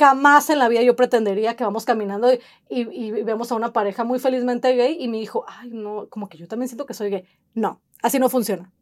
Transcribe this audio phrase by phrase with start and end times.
[0.00, 4.02] jamás en la vida yo pretendería que vamos caminando y, y, vemos a una pareja
[4.02, 7.10] muy felizmente gay y mi hijo, ay, no, como que yo también siento que soy
[7.10, 7.24] gay.
[7.52, 8.72] No, así no funciona.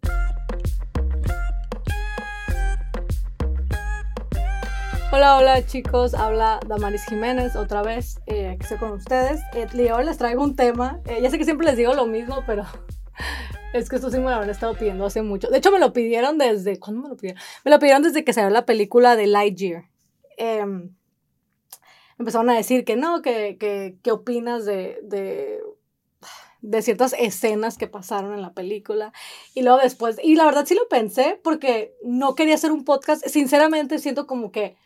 [5.10, 9.40] Hola, hola chicos, habla Damaris Jiménez otra vez, eh, aquí estoy con ustedes.
[9.54, 12.44] Eh, hoy les traigo un tema, eh, ya sé que siempre les digo lo mismo,
[12.46, 12.64] pero
[13.74, 15.48] es que esto sí me lo habrán estado pidiendo hace mucho.
[15.48, 17.42] De hecho, me lo pidieron desde, ¿cuándo me lo pidieron?
[17.64, 19.86] Me lo pidieron desde que salió la película de Lightyear.
[20.36, 20.64] Eh,
[22.18, 25.60] empezaron a decir que no, que, que, ¿qué opinas de, de,
[26.60, 29.12] de, ciertas escenas que pasaron en la película?
[29.54, 33.24] Y luego después, y la verdad sí lo pensé porque no quería hacer un podcast,
[33.26, 34.76] sinceramente siento como que,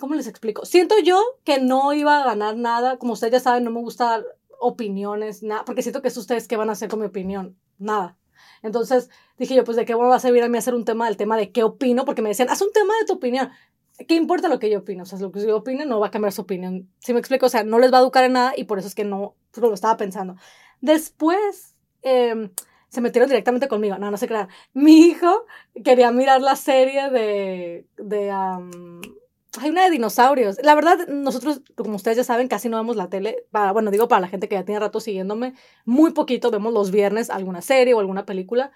[0.00, 0.64] ¿cómo les explico?
[0.64, 4.04] Siento yo que no iba a ganar nada, como ustedes ya saben, no me gusta
[4.06, 4.24] dar
[4.58, 8.18] opiniones, nada, porque siento que es ustedes que van a hacer con mi opinión, nada.
[8.62, 11.16] Entonces dije yo, pues de qué va a servir a mí hacer un tema del
[11.16, 13.50] tema de qué opino, porque me decían, haz un tema de tu opinión.
[14.06, 15.02] ¿Qué importa lo que yo opino?
[15.02, 16.88] O sea, lo que yo opine no va a cambiar su opinión.
[16.98, 18.88] Si me explico, o sea, no les va a educar en nada y por eso
[18.88, 20.36] es que no, lo estaba pensando.
[20.80, 22.50] Después em,
[22.88, 23.98] se metieron directamente conmigo.
[23.98, 24.48] No, no se crean.
[24.74, 25.46] Mi hijo
[25.84, 27.86] quería mirar la serie de...
[27.96, 28.30] de
[29.58, 30.58] hay una de dinosaurios.
[30.62, 33.44] La verdad, nosotros, como ustedes ya saben, casi no vemos la tele.
[33.50, 35.54] Para, bueno, digo para la gente que ya tiene rato siguiéndome,
[35.86, 38.70] muy poquito vemos los viernes alguna serie o alguna película.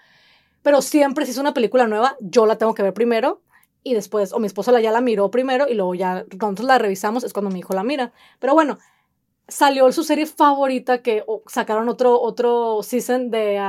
[0.63, 3.43] Pero siempre, si es una película nueva, yo la tengo que ver primero
[3.83, 6.77] y después, o mi esposo la, ya la miró primero y luego ya nosotros la
[6.77, 8.13] revisamos, es cuando mi hijo la mira.
[8.39, 8.77] Pero bueno,
[9.47, 13.59] salió su serie favorita que sacaron otro, otro season de...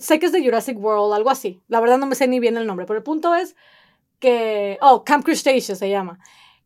[0.00, 1.60] sé que es de Jurassic World, algo así.
[1.68, 3.56] La verdad no me sé ni bien el nombre, pero el punto es
[4.18, 4.78] que...
[4.80, 6.18] Oh, Camp Cretaceous se llama.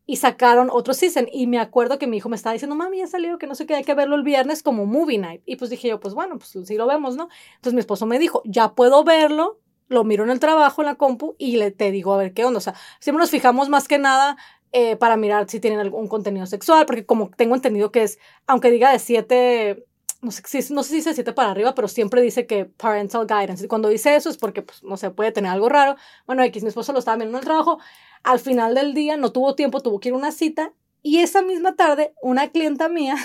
[0.05, 1.27] Y sacaron otro season.
[1.31, 3.65] Y me acuerdo que mi hijo me estaba diciendo, mami, ya salió, que no sé
[3.65, 5.41] qué, hay que verlo el viernes como movie night.
[5.45, 7.27] Y pues dije yo, pues bueno, pues sí lo vemos, ¿no?
[7.55, 9.59] Entonces mi esposo me dijo, ya puedo verlo
[9.93, 12.45] lo miro en el trabajo, en la compu, y le, te digo a ver qué
[12.45, 12.57] onda.
[12.57, 14.37] O sea, siempre nos fijamos más que nada
[14.71, 18.71] eh, para mirar si tienen algún contenido sexual, porque como tengo entendido que es, aunque
[18.71, 19.85] diga de siete,
[20.21, 20.41] no sé,
[20.73, 23.65] no sé si dice siete para arriba, pero siempre dice que parental guidance.
[23.65, 25.95] Y cuando dice eso es porque, pues, no sé, puede tener algo raro.
[26.25, 27.79] Bueno, X, mi esposo lo estaba viendo en el trabajo.
[28.23, 30.73] Al final del día no tuvo tiempo, tuvo que ir a una cita.
[31.01, 33.15] Y esa misma tarde, una clienta mía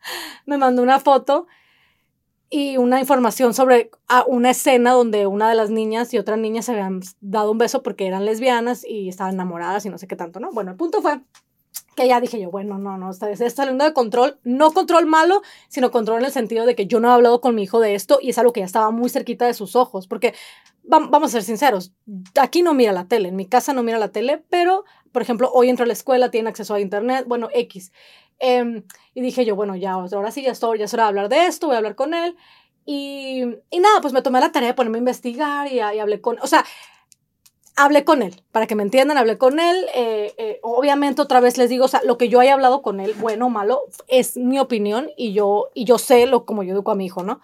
[0.46, 1.46] me mandó una foto
[2.48, 6.62] y una información sobre ah, una escena donde una de las niñas y otra niña
[6.62, 10.16] se habían dado un beso porque eran lesbianas y estaban enamoradas y no sé qué
[10.16, 10.52] tanto, ¿no?
[10.52, 11.20] Bueno, el punto fue
[11.96, 15.42] que ya dije yo, bueno, no, no, está, está saliendo de control, no control malo,
[15.68, 17.94] sino control en el sentido de que yo no he hablado con mi hijo de
[17.94, 20.34] esto y es algo que ya estaba muy cerquita de sus ojos, porque
[20.84, 21.94] vamos a ser sinceros,
[22.40, 25.50] aquí no mira la tele, en mi casa no mira la tele, pero, por ejemplo,
[25.52, 27.92] hoy entra a la escuela, tiene acceso a internet, bueno, X.
[28.38, 31.28] Em, y dije yo, bueno, ya, ahora sí, ya, estoy, ya es hora de hablar
[31.28, 32.36] de esto, voy a hablar con él.
[32.84, 36.20] Y, y nada, pues me tomé la tarea de ponerme a investigar y, y hablé
[36.20, 36.64] con, o sea,
[37.76, 39.86] hablé con él, para que me entiendan, hablé con él.
[39.94, 43.00] Eh, eh, obviamente, otra vez les digo, o sea, lo que yo haya hablado con
[43.00, 46.72] él, bueno o malo, es mi opinión y yo, y yo sé lo como yo
[46.72, 47.40] educo a mi hijo, ¿no?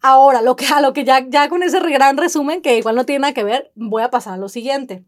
[0.00, 3.06] Ahora, lo que, a lo que ya, ya con ese gran resumen, que igual no
[3.06, 5.04] tiene nada que ver, voy a pasar a lo siguiente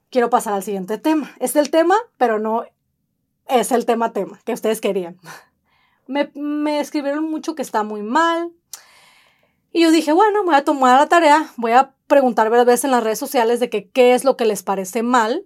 [0.09, 1.31] quiero pasar al siguiente tema.
[1.39, 2.66] Es el tema, pero no
[3.47, 5.17] es el tema tema que ustedes querían.
[6.08, 8.52] Me, me escribieron mucho que está muy mal.
[9.72, 13.03] Y yo dije, bueno, voy a tomar la tarea, voy a preguntar veces en las
[13.03, 15.46] redes sociales de que qué es lo que les parece mal,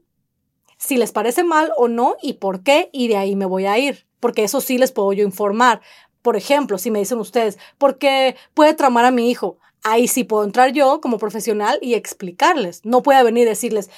[0.78, 3.78] si les parece mal o no y por qué, y de ahí me voy a
[3.80, 5.82] ir, porque eso sí les puedo yo informar.
[6.22, 9.58] Por ejemplo, si me dicen ustedes, ¿por qué puede tramar a mi hijo?
[9.84, 12.86] Ahí sí puedo entrar yo como profesional y explicarles.
[12.86, 13.90] No puedo venir y decirles,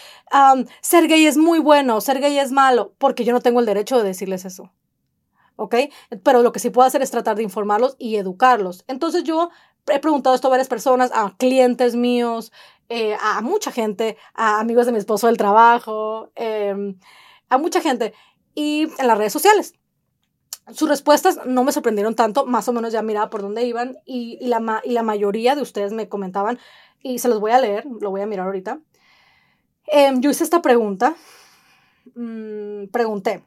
[0.81, 3.97] ser gay es muy bueno, ser gay es malo, porque yo no tengo el derecho
[3.97, 4.71] de decirles eso.
[5.55, 5.75] ¿Ok?
[6.23, 8.83] Pero lo que sí puedo hacer es tratar de informarlos y educarlos.
[8.87, 9.49] Entonces yo
[9.87, 12.51] he preguntado esto a varias personas, a clientes míos,
[12.89, 16.97] eh, a mucha gente, a amigos de mi esposo del trabajo, em,
[17.49, 18.13] a mucha gente.
[18.53, 19.75] y en las redes sociales.
[20.73, 24.37] Sus respuestas no me sorprendieron tanto, más o menos ya miraba por dónde iban y,
[24.39, 26.59] y, la, y la mayoría de ustedes me comentaban,
[27.01, 28.79] y se los voy a leer, lo voy a mirar ahorita.
[29.87, 31.15] Em, yo hice esta pregunta,
[32.15, 33.43] mm, pregunté,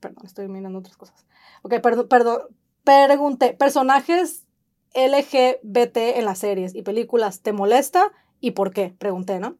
[0.00, 1.26] perdón, estoy mirando otras cosas.
[1.62, 2.42] Ok, perdón, perdón,
[2.84, 4.46] pregunté, personajes
[4.94, 8.12] LGBT en las series y películas, ¿te molesta?
[8.40, 8.94] ¿Y por qué?
[8.98, 9.56] Pregunté, ¿no?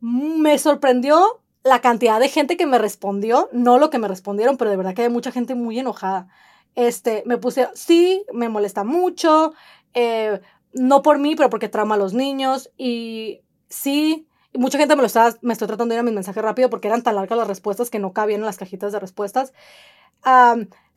[0.00, 4.70] Me sorprendió la cantidad de gente que me respondió, no lo que me respondieron, pero
[4.70, 6.28] de verdad que hay mucha gente muy enojada.
[6.74, 9.52] Este, me puse, sí, me molesta mucho,
[9.94, 10.40] eh,
[10.72, 15.02] no por mí, pero porque trauma a los niños, y sí, y mucha gente me
[15.02, 17.38] lo está, me estoy tratando de ir a mis mensajes rápido porque eran tan largas
[17.38, 19.52] las respuestas que no cabían en las cajitas de respuestas.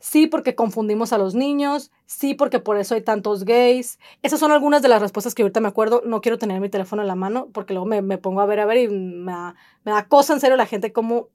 [0.00, 1.90] sí, porque confundimos a los niños.
[2.06, 3.98] Sí, porque por eso hay tantos gays.
[4.22, 6.02] Esas son algunas de las respuestas que ahorita me acuerdo.
[6.04, 8.60] No quiero tener mi teléfono en la mano porque luego me, me pongo a ver,
[8.60, 9.54] a ver y me da,
[9.84, 11.28] me da cosa en serio la gente como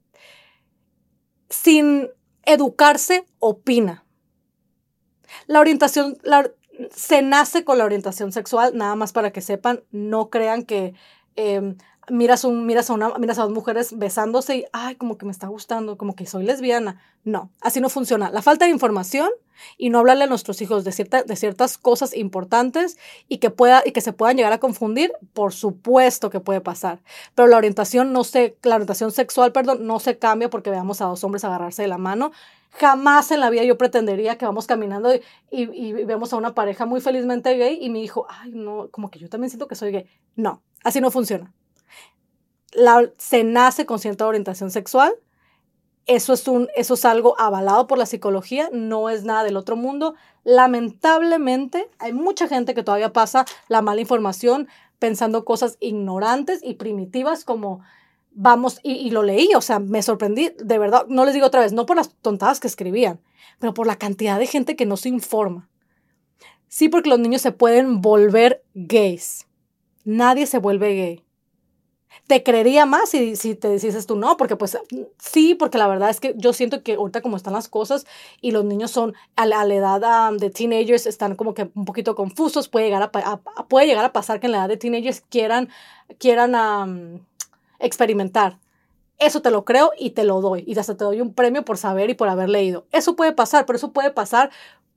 [1.48, 2.10] sin
[2.44, 4.04] educarse opina.
[5.46, 6.50] La orientación, la,
[6.90, 10.94] se nace con la orientación sexual, nada más para que sepan, no crean que
[11.36, 11.74] eh,
[12.10, 15.32] miras, un, miras, a una, miras a dos mujeres besándose y, ay, como que me
[15.32, 17.00] está gustando, como que soy lesbiana.
[17.24, 18.30] No, así no funciona.
[18.30, 19.30] La falta de información
[19.76, 22.98] y no hablarle a nuestros hijos de, cierta, de ciertas cosas importantes
[23.28, 27.00] y que, pueda, y que se puedan llegar a confundir, por supuesto que puede pasar.
[27.34, 31.06] Pero la orientación, no se, la orientación sexual, perdón, no se cambia porque veamos a
[31.06, 32.32] dos hombres agarrarse de la mano.
[32.72, 35.20] Jamás en la vida yo pretendería que vamos caminando y,
[35.50, 39.18] y, y a una pareja muy felizmente gay y mi hijo, ay, no, como que
[39.18, 40.06] yo también siento que soy gay.
[40.36, 41.52] No, así no funciona
[43.16, 45.14] se nace con cierta orientación sexual.
[46.06, 50.14] Eso es, algo avalado por la psicología, no es nada del otro mundo.
[50.42, 54.66] Lamentablemente, hay mucha gente que todavía pasa la mala información
[54.98, 57.80] pensando cosas ignorantes y primitivas como
[58.32, 61.60] vamos, y, y, lo leí, o sea, me sorprendí, de verdad, no les digo otra
[61.60, 63.20] vez, no por las tontadas que escribían,
[63.58, 65.68] pero por la cantidad de gente que no se informa.
[66.68, 69.48] Sí, porque los niños se pueden volver gays.
[70.04, 71.24] Nadie se vuelve gay
[72.26, 74.78] te creería más si, si te dices tú no, porque pues
[75.18, 78.06] sí, porque la verdad es que yo siento que ahorita como están las cosas
[78.40, 82.68] y los niños son a la, edad de teenagers están como que un poquito confusos,
[82.68, 85.68] puede llegar a, puede llegar a pasar que en la edad de teenagers quieran,
[86.18, 87.26] quieran
[87.78, 88.58] experimentar.
[89.18, 90.64] Eso te lo creo y te lo doy.
[90.66, 92.86] Y hasta te doy un premio por saber y por haber leído.
[92.90, 94.50] Eso puede pasar, pero eso puede pasar.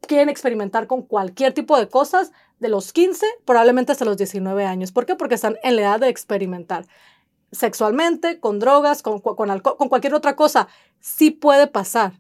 [0.08, 4.92] Quieren experimentar con cualquier tipo de cosas de los 15, probablemente hasta los 19 años.
[4.92, 5.16] ¿Por qué?
[5.16, 6.86] Porque están en la edad de experimentar
[7.54, 10.68] sexualmente, con drogas, con, con, alcohol, con cualquier otra cosa.
[11.00, 12.20] Sí puede pasar.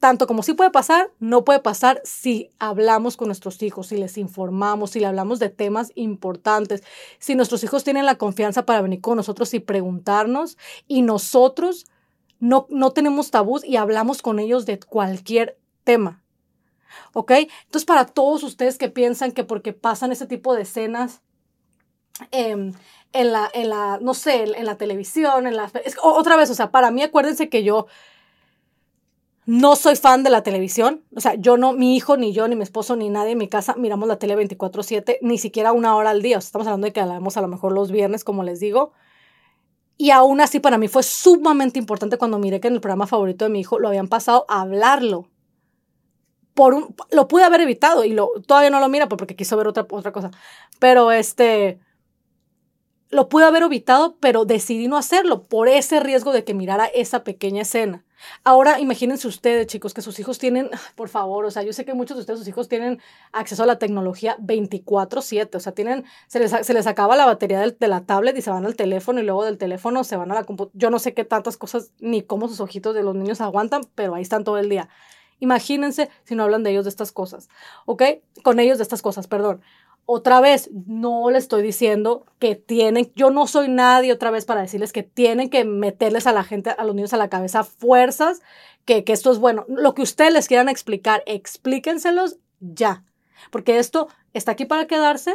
[0.00, 4.18] Tanto como sí puede pasar, no puede pasar si hablamos con nuestros hijos, si les
[4.18, 6.82] informamos, si le hablamos de temas importantes,
[7.18, 11.86] si nuestros hijos tienen la confianza para venir con nosotros y preguntarnos y nosotros
[12.38, 16.22] no, no tenemos tabús y hablamos con ellos de cualquier tema.
[17.14, 17.30] ¿Ok?
[17.30, 21.22] Entonces, para todos ustedes que piensan que porque pasan ese tipo de escenas,
[22.30, 22.72] eh,
[23.12, 25.70] en la, en la, no sé, en, la televisión, en la...
[26.02, 27.86] otra vez, o sea, para mí acuérdense que yo
[29.46, 31.04] no soy fan de la televisión.
[31.14, 33.48] O sea, yo no, mi hijo, ni yo, ni mi esposo, ni nadie en mi
[33.48, 36.38] casa miramos la tele 24/7, ni siquiera una hora al día.
[36.38, 38.60] O sea, estamos hablando de que la vemos a lo mejor los viernes, como les
[38.60, 38.92] digo.
[39.96, 43.44] Y aún así para mí fue sumamente importante cuando miré que en el programa favorito
[43.44, 45.28] de mi hijo lo habían pasado a hablarlo.
[46.54, 49.86] Por lo pude haber evitado y lo, todavía no lo mira porque quiso ver otra,
[49.90, 50.30] otra cosa.
[50.78, 51.80] Pero este,
[53.14, 57.22] lo pude haber evitado, pero decidí no hacerlo por ese riesgo de que mirara esa
[57.22, 58.04] pequeña escena.
[58.42, 61.94] Ahora imagínense ustedes, chicos, que sus hijos tienen, por favor, o sea, yo sé que
[61.94, 63.00] muchos de ustedes, sus hijos tienen
[63.32, 67.60] acceso a la tecnología 24/7, o sea, tienen, se les, se les acaba la batería
[67.60, 70.34] de la tablet y se van al teléfono y luego del teléfono se van a
[70.34, 70.76] la computadora.
[70.76, 74.16] Yo no sé qué tantas cosas ni cómo sus ojitos de los niños aguantan, pero
[74.16, 74.88] ahí están todo el día.
[75.40, 77.48] Imagínense si no hablan de ellos de estas cosas,
[77.86, 78.02] ¿ok?
[78.42, 79.60] Con ellos de estas cosas, perdón.
[80.06, 84.60] Otra vez, no le estoy diciendo que tienen, yo no soy nadie otra vez para
[84.60, 88.42] decirles que tienen que meterles a la gente, a los niños a la cabeza fuerzas,
[88.84, 89.64] que, que esto es bueno.
[89.68, 93.02] Lo que ustedes les quieran explicar, explíquenselos ya,
[93.50, 95.34] porque esto está aquí para quedarse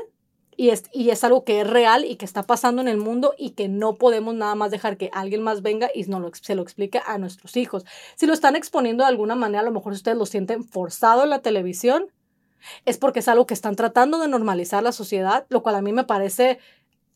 [0.55, 3.33] y es, y es algo que es real y que está pasando en el mundo
[3.37, 6.53] y que no podemos nada más dejar que alguien más venga y no lo, se
[6.53, 7.85] lo explique a nuestros hijos.
[8.17, 11.29] Si lo están exponiendo de alguna manera, a lo mejor ustedes lo sienten forzado en
[11.29, 12.07] la televisión,
[12.85, 15.93] es porque es algo que están tratando de normalizar la sociedad, lo cual a mí
[15.93, 16.59] me parece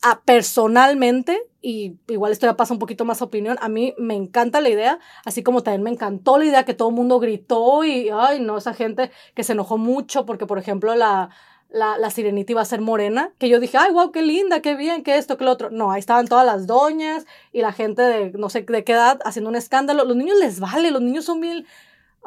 [0.02, 4.60] a, personalmente, y igual esto ya pasa un poquito más opinión, a mí me encanta
[4.60, 8.10] la idea, así como también me encantó la idea que todo el mundo gritó y,
[8.10, 11.30] ay, no, esa gente que se enojó mucho porque, por ejemplo, la,
[11.70, 14.76] la, la sirenita iba a ser morena, que yo dije, ay, wow, qué linda, qué
[14.76, 15.70] bien, qué esto, qué lo otro.
[15.70, 19.18] No, ahí estaban todas las doñas y la gente de no sé de qué edad
[19.24, 20.04] haciendo un escándalo.
[20.04, 21.66] Los niños les vale, los niños son bien...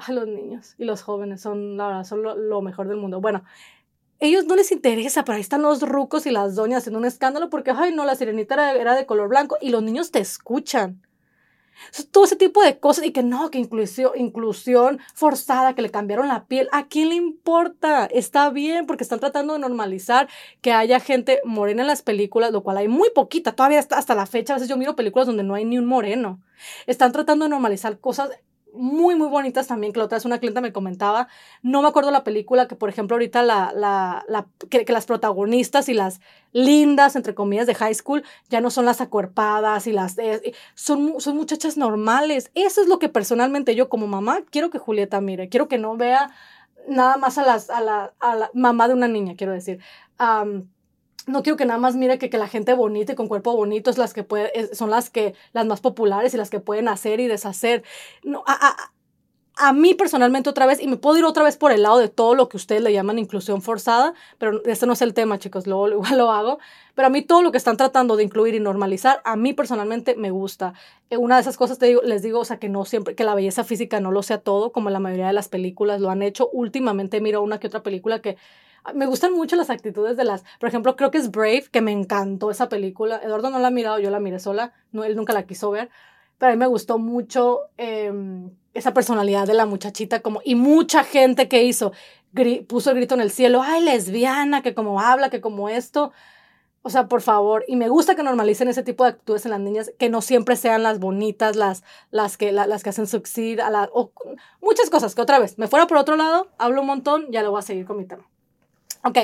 [0.08, 3.20] Los niños y los jóvenes son, la verdad, son lo, mejor del mundo.
[3.20, 3.44] Bueno,
[4.20, 7.50] ellos no les interesa, pero ahí están los rucos y las doñas haciendo un escándalo
[7.50, 11.02] porque, ay, no, la sirenita era, era de color blanco y los niños te escuchan.
[12.12, 16.28] Todo ese tipo de cosas y que no, que inclusión, inclusión forzada, que le cambiaron
[16.28, 18.06] la piel, ¿a quién le importa?
[18.06, 20.28] Está bien porque están tratando de normalizar
[20.62, 24.16] que haya gente morena en las películas, lo cual hay muy poquita, todavía hasta, hasta
[24.16, 26.42] la fecha, a veces yo miro películas donde no hay ni un moreno.
[26.88, 28.32] Están tratando de normalizar cosas
[28.78, 31.28] muy, muy bonitas también, que la otra vez una clienta me comentaba,
[31.62, 35.06] no me acuerdo la película, que por ejemplo ahorita la, la, la que, que, las
[35.06, 36.22] protagonistas y las
[36.54, 41.20] lindas, entre comillas, de high school, ya no son las acuerpadas y las, eh, son,
[41.20, 42.52] son muchachas normales.
[42.56, 45.98] Eso es lo que personalmente yo como mamá quiero que Julieta mire, quiero que no
[45.98, 46.32] vea
[46.88, 49.80] nada más a, las, a, la, a la mamá de una niña, quiero decir.
[51.28, 53.90] No quiero que nada más mire que, que, la gente bonita y con cuerpo bonito
[53.90, 57.20] es las que puede, son las que las más populares y las que pueden hacer
[57.20, 57.84] y deshacer.
[58.24, 58.94] No, a, a,
[59.58, 62.08] a, mí personalmente otra vez, y me puedo ir otra vez por el lado de
[62.08, 65.68] todo lo que ustedes le llaman inclusión forzada, pero este no es el tema, chicos,
[65.68, 66.60] luego igual lo hago.
[66.96, 70.16] Pero a mí todo lo que están tratando de incluir y normalizar, a mí personalmente
[70.16, 70.74] me gusta.
[71.10, 73.26] Eh, una de esas cosas te digo, les digo, o sea, que no siempre, que
[73.26, 76.22] la belleza física no lo sea todo, como la mayoría de las películas lo han
[76.22, 76.50] hecho.
[76.54, 78.38] Últimamente miro una que otra película que
[78.94, 81.92] me gustan mucho las actitudes de las, por ejemplo, creo que es Brave, que me
[81.92, 83.20] encantó esa película.
[83.24, 85.90] Eduardo no la ha mirado, yo la miré sola, no, él nunca la quiso ver,
[86.38, 88.12] pero a mí me gustó mucho eh,
[88.74, 91.92] esa personalidad de la muchachita, como, y mucha gente que hizo,
[92.68, 96.12] puso el grito en el cielo, ay, lesbiana, que como habla, que como esto.
[96.84, 99.60] O sea, por favor, y me gusta que normalicen ese tipo de actitudes en las
[99.60, 103.70] niñas, que no siempre sean las bonitas, las, las, que, las que hacen succeed, a
[103.70, 104.12] la, o,
[104.62, 107.52] muchas cosas, que otra vez, me fuera por otro lado, hablo un montón, ya lo
[107.52, 108.26] voy a seguir con mi tema.
[109.04, 109.18] Ok,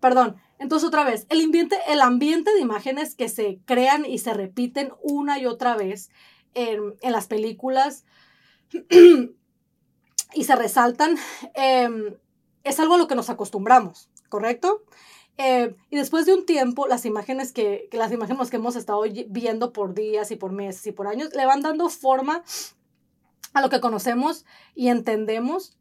[0.00, 0.36] perdón.
[0.58, 4.92] Entonces otra vez, el ambiente, el ambiente de imágenes que se crean y se repiten
[5.02, 6.10] una y otra vez
[6.54, 8.04] en, en las películas
[10.34, 11.16] y se resaltan,
[11.54, 12.16] eh,
[12.64, 14.82] es algo a lo que nos acostumbramos, ¿correcto?
[15.38, 19.72] Eh, y después de un tiempo, las imágenes que, las imágenes que hemos estado viendo
[19.72, 22.44] por días y por meses y por años, le van dando forma
[23.54, 25.76] a lo que conocemos y entendemos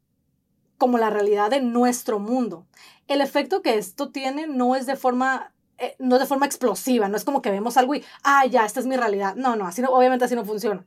[0.82, 2.66] como la realidad de nuestro mundo.
[3.08, 7.16] El efecto que esto tiene no es de forma eh, no de forma explosiva, no
[7.16, 9.36] es como que vemos algo y, ah, ya, esta es mi realidad.
[9.36, 10.84] No, no, así no, obviamente así no funciona.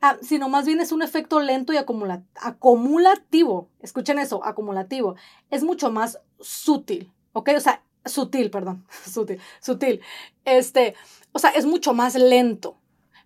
[0.00, 3.70] Ah, sino más bien es un efecto lento y acumula acumulativo.
[3.80, 5.16] Escuchen eso, acumulativo.
[5.50, 7.50] Es mucho más sutil, ¿ok?
[7.56, 10.00] O sea, sutil, perdón, sutil, sutil.
[10.44, 10.94] Este,
[11.32, 12.78] o sea, es mucho más lento,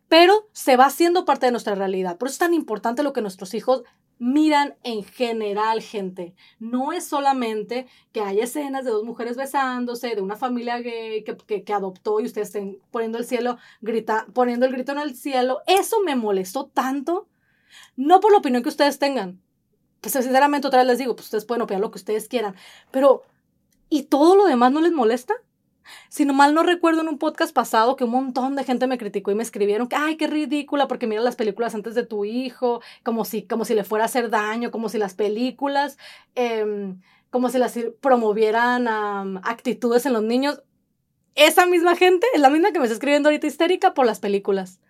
[0.09, 2.17] pero se va haciendo parte de nuestra realidad.
[2.17, 3.83] Por eso es tan importante lo que nuestros hijos
[4.19, 6.35] miran en general, gente.
[6.59, 11.65] No es solamente que hay escenas de dos mujeres besándose, de una familia gay que,
[11.65, 15.61] que, adoptó y ustedes estén poniendo el cielo, grita, poniendo el grito en el cielo.
[15.67, 17.29] Eso me molestó tanto.
[17.97, 19.41] No por la opinión que ustedes tengan.
[20.01, 22.55] Pues sinceramente otra vez les digo, pues ustedes pueden opinar lo que ustedes quieran.
[22.91, 23.23] Pero,
[23.89, 25.35] ¿y todo lo demás no les molesta?
[26.09, 28.99] Si no mal no recuerdo en un podcast pasado que un montón de gente me
[28.99, 32.25] criticó y me escribieron que, ay, qué ridícula, porque mira las películas antes de tu
[32.25, 35.99] hijo, como si, como si le fuera a hacer daño, como si las películas,
[36.35, 36.95] eh,
[37.31, 40.63] como si las promovieran um, actitudes en los niños.
[41.35, 44.81] Esa misma gente es la misma que me está escribiendo ahorita histérica por las películas.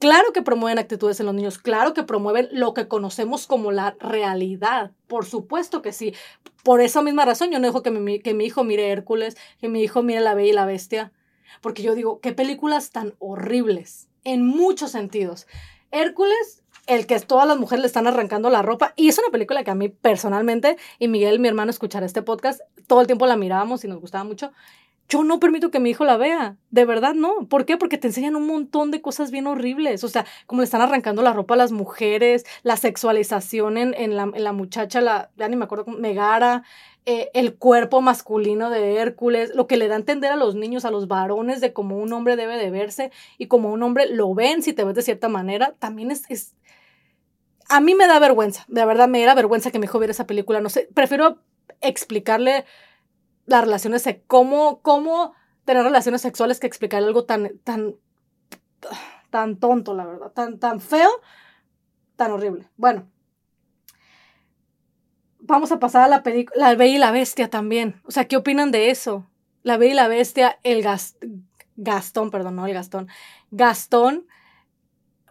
[0.00, 3.96] Claro que promueven actitudes en los niños, claro que promueven lo que conocemos como la
[4.00, 6.14] realidad, por supuesto que sí.
[6.64, 9.68] Por esa misma razón yo no dejo que mi, que mi hijo mire Hércules, que
[9.68, 11.12] mi hijo mire La Bella y la Bestia,
[11.60, 15.46] porque yo digo, qué películas tan horribles, en muchos sentidos.
[15.90, 19.64] Hércules, el que todas las mujeres le están arrancando la ropa, y es una película
[19.64, 23.36] que a mí personalmente, y Miguel, mi hermano, escuchará este podcast, todo el tiempo la
[23.36, 24.50] mirábamos y nos gustaba mucho
[25.10, 26.56] yo no permito que mi hijo la vea.
[26.70, 27.48] De verdad, no.
[27.48, 27.76] ¿Por qué?
[27.76, 30.04] Porque te enseñan un montón de cosas bien horribles.
[30.04, 34.16] O sea, como le están arrancando la ropa a las mujeres, la sexualización en, en,
[34.16, 36.62] la, en la, muchacha, la, ya ni me acuerdo, Megara,
[37.06, 40.84] eh, el cuerpo masculino de Hércules, lo que le da a entender a los niños,
[40.84, 44.32] a los varones, de cómo un hombre debe de verse y como un hombre lo
[44.32, 46.54] ven si te ves de cierta manera, también es, es...
[47.68, 50.26] A mí me da vergüenza, de verdad me da vergüenza que mi hijo viera esa
[50.26, 50.60] película.
[50.60, 51.38] No sé, prefiero
[51.80, 52.64] explicarle
[53.46, 57.96] las relaciones, cómo, cómo tener relaciones sexuales que explicar algo tan, tan,
[59.30, 61.10] tan tonto, la verdad, tan, tan feo,
[62.16, 62.68] tan horrible.
[62.76, 63.08] Bueno,
[65.38, 68.00] vamos a pasar a la película, La Bella y la Bestia también.
[68.04, 69.26] O sea, ¿qué opinan de eso?
[69.62, 70.84] La Bella y la Bestia, el
[71.76, 73.08] Gastón, perdón, no el Gastón,
[73.50, 74.26] Gastón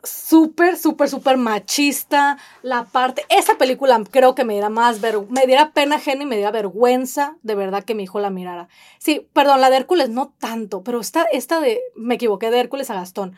[0.03, 2.37] súper, súper, súper machista.
[2.61, 6.25] La parte, esa película creo que me diera más, ver, me diera pena ajena y
[6.25, 8.69] me diera vergüenza de verdad que mi hijo la mirara.
[8.97, 12.89] Sí, perdón, la de Hércules no tanto, pero esta, esta de, me equivoqué de Hércules
[12.89, 13.35] a Gastón.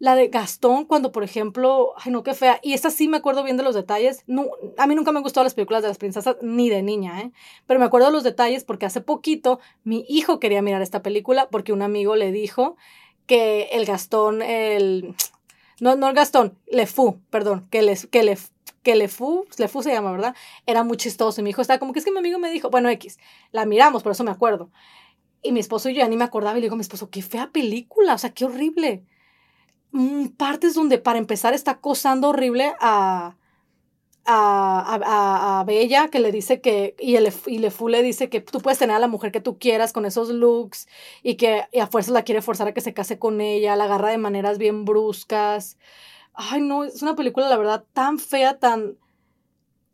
[0.00, 2.58] La de Gastón, cuando por ejemplo, ay no, qué fea.
[2.62, 4.24] Y esta sí me acuerdo bien de los detalles.
[4.26, 7.32] No, a mí nunca me han las películas de las princesas, ni de niña, ¿eh?
[7.66, 11.48] Pero me acuerdo de los detalles porque hace poquito mi hijo quería mirar esta película
[11.48, 12.76] porque un amigo le dijo
[13.26, 15.14] que el Gastón, el...
[15.80, 18.38] No, no el Gastón, Le Fou, perdón, que le, que le,
[18.82, 20.34] que Le Fou, Le Fou se llama, ¿verdad?
[20.66, 21.40] Era muy chistoso.
[21.40, 23.18] Y mi hijo estaba como que es que mi amigo me dijo, bueno, X,
[23.52, 24.70] la miramos, por eso me acuerdo.
[25.42, 27.10] Y mi esposo y yo ya ni me acordaba y le digo a mi esposo,
[27.10, 29.04] qué fea película, o sea, qué horrible.
[29.92, 33.36] Mm, partes donde para empezar está acosando horrible a,
[34.26, 38.60] a, a, Bella, que le dice que, y, el, y Lefu le dice que tú
[38.60, 40.88] puedes tener a la mujer que tú quieras con esos looks
[41.22, 44.10] y que a fuerza la quiere forzar a que se case con ella, la agarra
[44.10, 45.76] de maneras bien bruscas.
[46.32, 48.96] Ay, no, es una película, la verdad, tan fea, tan,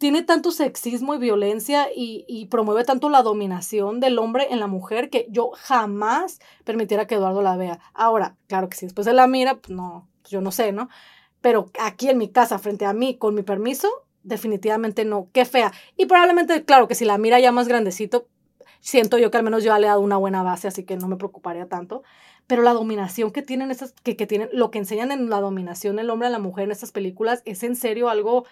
[0.00, 5.10] tiene tanto sexismo y violencia y, promueve tanto la dominación del hombre en la mujer
[5.10, 7.80] que yo jamás permitiera que Eduardo la vea.
[7.92, 10.88] Ahora, claro que si después de la mira, pues no, yo no sé, ¿no?
[11.42, 13.88] Pero aquí en mi casa, frente a mí, con mi permiso,
[14.22, 15.28] definitivamente no.
[15.32, 15.72] Qué fea.
[15.96, 18.28] Y probablemente, claro, que si la mira ya más grandecito,
[18.80, 21.08] siento yo que al menos yo le he dado una buena base, así que no
[21.08, 22.02] me preocuparía tanto.
[22.46, 25.96] Pero la dominación que tienen estas, que, que tienen, lo que enseñan en la dominación
[25.96, 28.44] del hombre a la mujer en estas películas es en serio algo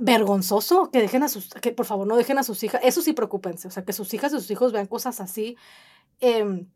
[0.00, 3.12] vergonzoso que dejen a sus, que por favor no dejen a sus hijas, eso sí
[3.12, 5.56] preocupense, o sea, que sus hijas y sus hijos vean cosas así.
[6.20, 6.66] Em,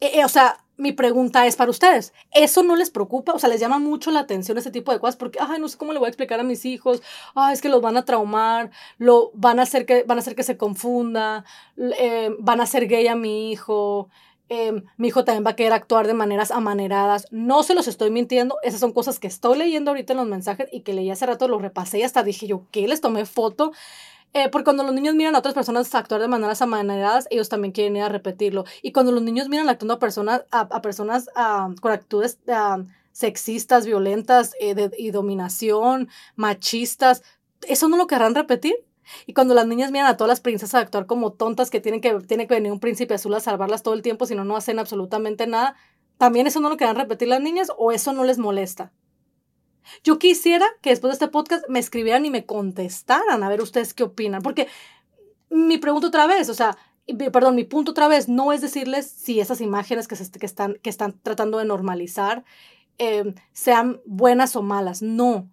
[0.00, 3.32] eh, eh, o sea, mi pregunta es para ustedes, ¿eso no les preocupa?
[3.32, 5.78] O sea, les llama mucho la atención ese tipo de cosas porque, ay, no sé
[5.78, 7.02] cómo le voy a explicar a mis hijos,
[7.34, 10.34] ay, es que los van a traumar, lo, van, a hacer que, van a hacer
[10.34, 11.44] que se confunda,
[11.76, 14.08] eh, van a hacer gay a mi hijo,
[14.50, 17.26] Em, mi hijo también va a querer actuar de maneras amaneradas.
[17.30, 20.68] No se los estoy mintiendo, esas son cosas que estoy leyendo ahorita en los mensajes
[20.70, 22.86] y que leí hace rato, los repasé y hasta dije yo, ¿qué?
[22.86, 23.72] Les tomé foto.
[24.36, 27.70] Eh, porque cuando los niños miran a otras personas actuar de maneras amaneradas, ellos también
[27.70, 28.64] quieren ir a repetirlo.
[28.82, 31.28] Y cuando los niños miran actuando a personas, a, personas
[31.80, 32.40] con actitudes
[33.12, 37.22] sexistas, violentas eh, y dominación, machistas,
[37.68, 38.74] ¿eso no lo querrán repetir?
[39.26, 42.14] Y cuando las niñas miran a todas las princesas actuar como tontas que tienen que,
[42.26, 44.80] tiene que venir un príncipe azul a salvarlas todo el tiempo, si no, no hacen
[44.80, 45.76] absolutamente nada,
[46.18, 48.92] ¿también eso no lo quieran repetir las niñas o eso no les molesta?
[50.02, 53.94] Yo quisiera que después de este podcast me escribieran y me contestaran a ver ustedes
[53.94, 54.68] qué opinan, porque
[55.50, 56.76] mi pregunta otra vez, o sea,
[57.32, 60.78] perdón, mi punto otra vez no es decirles si esas imágenes que, se, que, están,
[60.82, 62.44] que están tratando de normalizar
[62.98, 65.48] eh, sean buenas o malas, no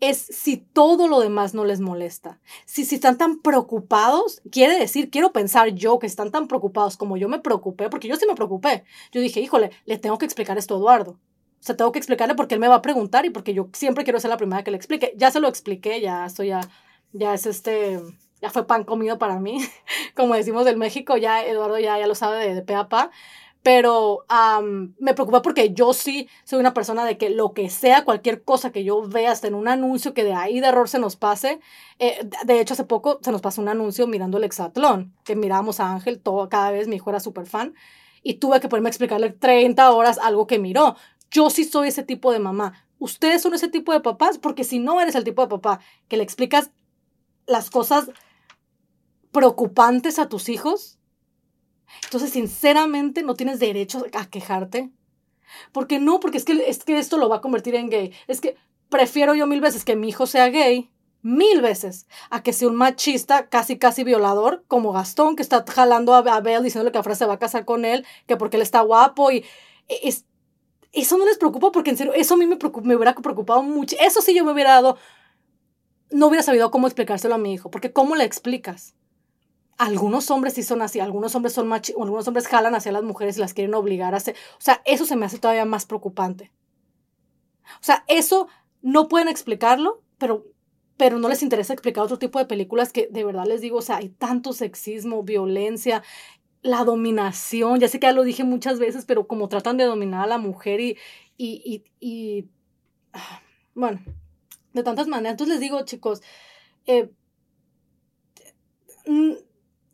[0.00, 2.38] es si todo lo demás no les molesta.
[2.66, 7.16] Si, si están tan preocupados, quiere decir, quiero pensar yo que están tan preocupados como
[7.16, 8.84] yo me preocupé, porque yo sí me preocupé.
[9.12, 11.18] Yo dije, híjole, le tengo que explicar esto a Eduardo.
[11.60, 14.04] O sea, tengo que explicarle porque él me va a preguntar y porque yo siempre
[14.04, 15.12] quiero ser la primera que le explique.
[15.16, 16.60] Ya se lo expliqué, ya estoy ya,
[17.12, 18.00] ya es este,
[18.40, 19.58] ya fue pan comido para mí.
[20.14, 23.10] Como decimos del México, ya Eduardo ya, ya lo sabe de, de pe a pa
[23.62, 24.24] pero
[24.98, 28.72] me preocupa porque yo sí soy una persona de que lo que sea, cualquier cosa
[28.72, 31.60] que yo vea, hasta en un anuncio que de ahí de error se nos pase,
[31.98, 35.80] eh, de hecho hace poco se nos pasó un anuncio mirando el hexatlón, que mirábamos
[35.80, 37.74] a Ángel todo, cada vez mi hijo era súper fan,
[38.22, 40.96] y tuve que ponerme a explicarle 30 horas algo que miró.
[41.30, 42.84] Yo sí soy ese tipo de mamá.
[42.98, 46.16] Ustedes son ese tipo de papás, porque si no eres el tipo de papá que
[46.16, 46.70] le explicas
[47.46, 48.10] las cosas
[49.30, 50.98] preocupantes a tus hijos,
[52.04, 54.90] entonces, sinceramente, no tienes derecho a quejarte.
[55.72, 58.12] Porque no, porque es que, es que esto lo va a convertir en gay.
[58.26, 58.56] Es que
[58.88, 60.90] prefiero yo mil veces que mi hijo sea gay,
[61.22, 66.14] mil veces, a que sea un machista, casi, casi violador, como Gastón, que está jalando
[66.14, 68.80] a Abel diciéndole que Afra se va a casar con él, que porque él está
[68.82, 69.44] guapo y
[69.88, 70.26] es,
[71.00, 73.96] eso no les preocupa porque en serio, eso a mí me, me hubiera preocupado mucho.
[74.00, 74.98] Eso sí yo me hubiera dado,
[76.10, 78.94] no hubiera sabido cómo explicárselo a mi hijo, porque ¿cómo le explicas?
[79.78, 83.38] algunos hombres sí son así, algunos hombres son machi algunos hombres jalan hacia las mujeres
[83.38, 86.52] y las quieren obligar a hacer, o sea, eso se me hace todavía más preocupante.
[87.80, 88.48] O sea, eso
[88.82, 90.44] no pueden explicarlo, pero
[90.96, 93.82] pero no les interesa explicar otro tipo de películas que de verdad les digo, o
[93.82, 96.02] sea, hay tanto sexismo, violencia,
[96.62, 100.24] la dominación, ya sé que ya lo dije muchas veces, pero como tratan de dominar
[100.24, 100.98] a la mujer y,
[101.36, 102.48] y, y,
[103.12, 103.40] ah,
[103.74, 104.00] bueno,
[104.72, 105.32] de tantas maneras.
[105.32, 106.22] Entonces les digo, chicos,
[106.86, 107.10] eh,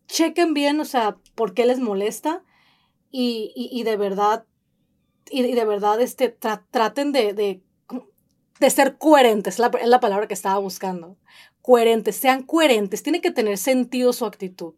[0.07, 2.43] chequen bien, o sea, por qué les molesta
[3.11, 4.47] y, y, de verdad,
[5.31, 7.63] y, de verdad, este, traten de, de,
[8.59, 11.17] de, ser coherentes, la, es la palabra que estaba buscando.
[11.63, 14.75] Coherentes, sean coherentes, tiene que tener sentido su actitud.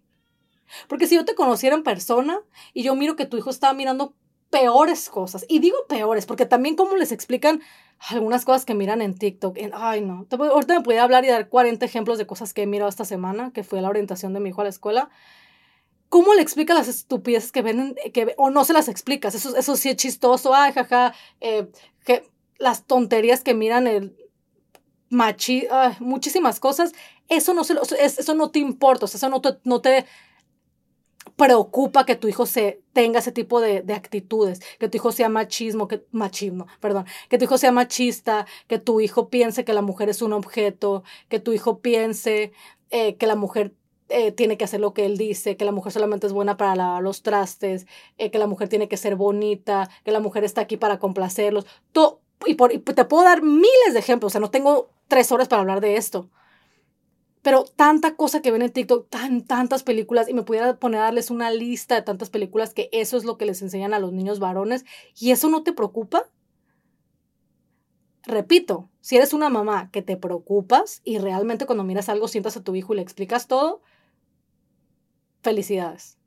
[0.89, 2.41] Porque si yo te conociera en persona
[2.73, 4.15] y yo miro que tu hijo está mirando
[4.51, 5.45] peores cosas.
[5.49, 7.61] Y digo peores, porque también como les explican
[8.11, 9.57] algunas cosas que miran en TikTok.
[9.59, 10.27] En, ay, no.
[10.31, 13.53] ahorita me podía hablar y dar 40 ejemplos de cosas que he mirado esta semana,
[13.53, 15.11] que fue la orientación de mi hijo a la escuela.
[16.09, 19.35] ¿Cómo le explica las estupideces que ven, que, o no se las explicas?
[19.35, 21.69] Eso, eso sí es chistoso, ay, jaja, eh,
[22.05, 24.17] que las tonterías que miran el
[25.11, 25.67] machi,
[25.99, 26.93] muchísimas cosas,
[27.29, 30.07] eso no, se, eso no te importa, o sea, eso no te, no te
[31.37, 35.29] preocupa que tu hijo se tenga ese tipo de, de, actitudes, que tu hijo sea
[35.29, 39.83] machismo, que machismo, perdón, que tu hijo sea machista, que tu hijo piense que la
[39.83, 42.53] mujer es un objeto, que tu hijo piense
[42.91, 43.75] eh, que la mujer
[44.09, 46.77] eh, tiene que hacer lo que él dice, que la mujer solamente es buena para
[46.77, 47.87] lavar los trastes,
[48.19, 51.67] eh, que la mujer tiene que ser bonita, que la mujer está aquí para complacerlos.
[51.93, 55.33] Todo, y, por, y te puedo dar miles de ejemplos, o sea, no tengo tres
[55.33, 56.31] horas para hablar de esto.
[57.47, 61.05] Pero tanta cosa que ven en TikTok, tan, tantas películas, y me pudiera poner a
[61.05, 64.13] darles una lista de tantas películas que eso es lo que les enseñan a los
[64.13, 64.85] niños varones,
[65.17, 66.29] y eso no te preocupa.
[68.25, 72.65] Repito, si eres una mamá que te preocupas y realmente cuando miras algo sientas a
[72.65, 73.81] tu hijo y le explicas todo,
[75.41, 76.19] felicidades.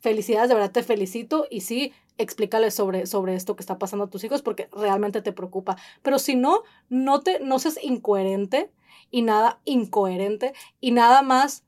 [0.00, 4.10] Felicidades, de verdad te felicito y sí, explícale sobre, sobre esto que está pasando a
[4.10, 5.76] tus hijos porque realmente te preocupa.
[6.00, 8.70] Pero si no, no, te, no seas incoherente
[9.12, 11.62] y nada incoherente y nada más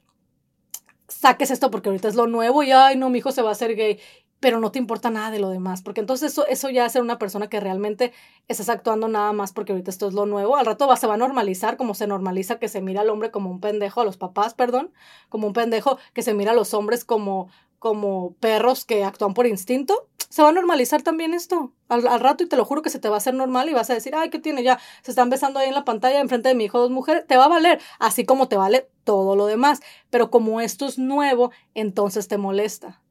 [1.07, 3.53] saques esto porque ahorita es lo nuevo y ay no, mi hijo se va a
[3.53, 4.01] hacer gay,
[4.41, 7.03] pero no te importa nada de lo demás, porque entonces eso, eso ya es ser
[7.03, 8.13] una persona que realmente
[8.49, 11.15] estás actuando nada más porque ahorita esto es lo nuevo, al rato va, se va
[11.15, 14.17] a normalizar como se normaliza que se mira al hombre como un pendejo, a los
[14.17, 14.93] papás, perdón,
[15.29, 17.49] como un pendejo, que se mira a los hombres como,
[17.85, 22.49] como perros que actúan por instinto, se va a normalizar también esto al, rato y
[22.49, 24.31] te lo juro que se te va a hacer normal y vas a decir, ay,
[24.31, 24.81] ¿qué tiene ya?
[25.03, 27.45] Se están besando ahí en la pantalla enfrente de mi hijo dos mujeres, te va
[27.45, 29.83] a valer, así como te vale todo lo demás.
[30.09, 33.03] Pero como esto es nuevo, entonces te molesta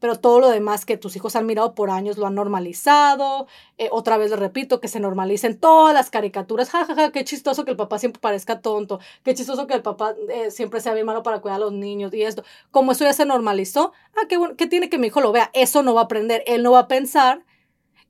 [0.00, 3.46] pero todo lo demás que tus hijos han mirado por años lo han normalizado.
[3.78, 6.70] Eh, otra vez les repito, que se normalicen todas las caricaturas.
[6.70, 9.00] Ja, ja, ja, qué chistoso que el papá siempre parezca tonto.
[9.24, 12.12] Qué chistoso que el papá eh, siempre sea bien malo para cuidar a los niños
[12.14, 12.44] y esto.
[12.70, 15.50] Como eso ya se normalizó, ah, qué bueno, ¿qué tiene que mi hijo lo vea?
[15.52, 16.42] Eso no va a aprender.
[16.46, 17.44] Él no va a pensar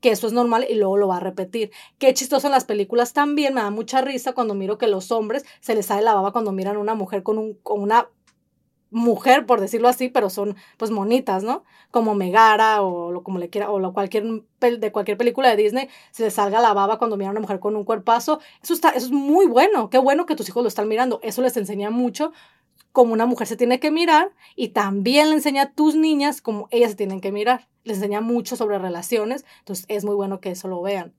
[0.01, 1.71] que eso es normal y luego lo va a repetir.
[1.97, 5.45] Qué chistoso en las películas también, me da mucha risa cuando miro que los hombres
[5.59, 8.09] se les sale la baba cuando miran a una mujer con, un, con una
[8.91, 11.63] mujer, por decirlo así, pero son pues monitas, ¿no?
[11.91, 15.89] Como Megara o lo como le quiera, o lo cualquier de cualquier película de Disney,
[16.11, 18.39] se les salga la baba cuando miran a una mujer con un cuerpazo.
[18.61, 19.89] Eso está, eso es muy bueno.
[19.89, 21.19] Qué bueno que tus hijos lo están mirando.
[21.23, 22.31] Eso les enseña mucho
[22.91, 26.67] cómo una mujer se tiene que mirar y también le enseña a tus niñas cómo
[26.71, 27.67] ellas se tienen que mirar.
[27.83, 29.45] Les enseña mucho sobre relaciones.
[29.59, 31.13] Entonces es muy bueno que eso lo vean.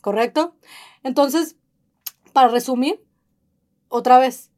[0.00, 0.54] ¿Correcto?
[1.02, 1.56] Entonces,
[2.32, 3.02] para resumir,
[3.88, 4.50] otra vez,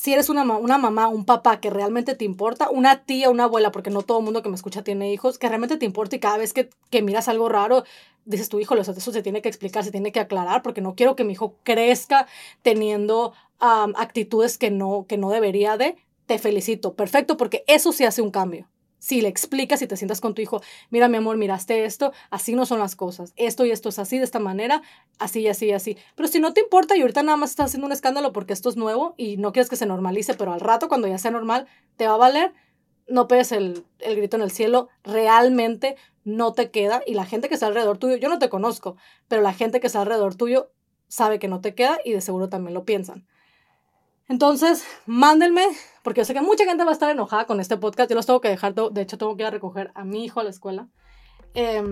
[0.00, 3.70] si eres una, una mamá, un papá que realmente te importa, una tía, una abuela,
[3.70, 6.20] porque no todo el mundo que me escucha tiene hijos, que realmente te importa y
[6.20, 7.84] cada vez que, que miras algo raro,
[8.24, 11.16] dices tu hijo, eso se tiene que explicar, se tiene que aclarar, porque no quiero
[11.16, 12.26] que mi hijo crezca
[12.62, 18.22] teniendo actitudes que no, que no debería de, te felicito, perfecto, porque eso sí hace
[18.22, 21.84] un cambio si le explicas y te sientas con tu hijo, mira mi amor, miraste
[21.84, 24.82] esto, así no son las cosas, esto y esto es así, de esta manera,
[25.18, 25.96] así y así y así.
[26.14, 28.68] Pero si no te importa y ahorita nada más estás haciendo un escándalo porque esto
[28.68, 31.66] es nuevo y no quieres que se normalice, pero al rato cuando ya sea normal,
[31.96, 32.52] te va a valer,
[33.08, 37.48] no pegues el, el grito en el cielo, realmente no te queda y la gente
[37.48, 40.70] que está alrededor tuyo, yo no te conozco, pero la gente que está alrededor tuyo
[41.08, 43.26] sabe que no te queda y de seguro también lo piensan.
[44.28, 45.66] Entonces, mándenme,
[46.02, 48.10] porque yo sé que mucha gente va a estar enojada con este podcast.
[48.10, 50.40] Yo los tengo que dejar, de hecho, tengo que ir a recoger a mi hijo
[50.40, 50.88] a la escuela.
[51.54, 51.82] Eh,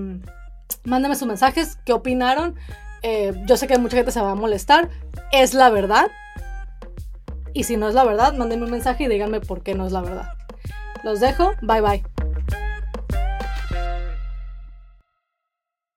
[0.85, 2.55] mándenme sus mensajes, qué opinaron.
[3.03, 4.88] Eh, yo sé que mucha gente se va a molestar.
[5.33, 6.11] ¿Es la verdad?
[7.55, 9.92] Y si no es la verdad, mándenme un mensaje y díganme por qué no es
[9.92, 10.29] la verdad.
[11.03, 11.53] Los dejo.
[11.62, 12.28] Bye bye.